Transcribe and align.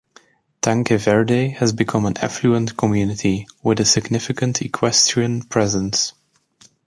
Tanque 0.63 0.93
Verde 0.99 1.49
has 1.49 1.73
become 1.73 2.07
an 2.07 2.17
affluent 2.17 2.75
community, 2.75 3.45
with 3.61 3.79
a 3.79 3.85
significant 3.85 4.59
equestrian 4.59 5.43
presence. 5.43 6.13